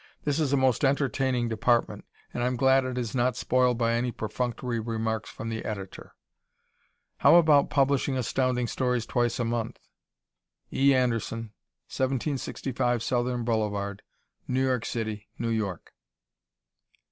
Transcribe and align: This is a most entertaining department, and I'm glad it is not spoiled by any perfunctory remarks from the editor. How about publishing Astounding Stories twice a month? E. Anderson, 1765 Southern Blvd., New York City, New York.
This 0.23 0.39
is 0.39 0.51
a 0.51 0.57
most 0.57 0.83
entertaining 0.83 1.47
department, 1.47 2.05
and 2.33 2.41
I'm 2.43 2.55
glad 2.55 2.85
it 2.85 2.97
is 2.97 3.13
not 3.13 3.37
spoiled 3.37 3.77
by 3.77 3.93
any 3.93 4.11
perfunctory 4.11 4.79
remarks 4.79 5.29
from 5.29 5.49
the 5.49 5.63
editor. 5.63 6.15
How 7.17 7.35
about 7.35 7.69
publishing 7.69 8.17
Astounding 8.17 8.65
Stories 8.65 9.05
twice 9.05 9.37
a 9.39 9.45
month? 9.45 9.79
E. 10.73 10.95
Anderson, 10.95 11.51
1765 11.95 13.03
Southern 13.03 13.45
Blvd., 13.45 13.99
New 14.47 14.63
York 14.65 14.87
City, 14.87 15.29
New 15.37 15.49
York. 15.49 15.93